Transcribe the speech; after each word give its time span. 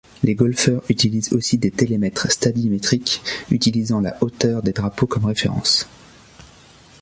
Les 0.23 0.33
golfeurs 0.33 0.81
utilisent 0.89 1.31
aussi 1.33 1.59
des 1.59 1.69
télémètres 1.69 2.31
stadimétriques 2.31 3.21
utilisant 3.51 4.01
la 4.01 4.17
hauteur 4.23 4.63
des 4.63 4.71
drapeaux 4.73 5.05
comme 5.05 5.25
référence. 5.25 5.87